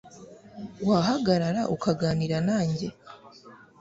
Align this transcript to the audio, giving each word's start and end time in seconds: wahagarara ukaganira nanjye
wahagarara 0.87 1.61
ukaganira 1.75 2.37
nanjye 2.47 2.87